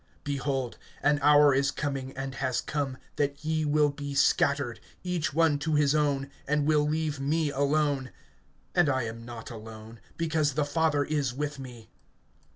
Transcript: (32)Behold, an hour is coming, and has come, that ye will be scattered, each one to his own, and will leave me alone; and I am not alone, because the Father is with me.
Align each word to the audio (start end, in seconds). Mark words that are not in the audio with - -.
(32)Behold, 0.25 0.73
an 1.03 1.19
hour 1.21 1.53
is 1.53 1.69
coming, 1.69 2.11
and 2.17 2.33
has 2.33 2.59
come, 2.59 2.97
that 3.17 3.45
ye 3.45 3.63
will 3.65 3.89
be 3.91 4.15
scattered, 4.15 4.79
each 5.03 5.31
one 5.31 5.59
to 5.59 5.75
his 5.75 5.93
own, 5.93 6.27
and 6.47 6.65
will 6.65 6.87
leave 6.89 7.19
me 7.19 7.51
alone; 7.51 8.09
and 8.73 8.89
I 8.89 9.03
am 9.03 9.23
not 9.25 9.51
alone, 9.51 9.99
because 10.17 10.53
the 10.55 10.65
Father 10.65 11.03
is 11.03 11.35
with 11.35 11.59
me. 11.59 11.91